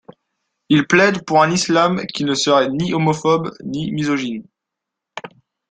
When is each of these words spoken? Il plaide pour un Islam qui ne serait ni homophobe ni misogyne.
Il 0.69 0.87
plaide 0.87 1.23
pour 1.25 1.43
un 1.43 1.51
Islam 1.51 2.07
qui 2.07 2.23
ne 2.23 2.33
serait 2.33 2.69
ni 2.71 2.91
homophobe 2.91 3.53
ni 3.63 3.91
misogyne. 3.91 4.43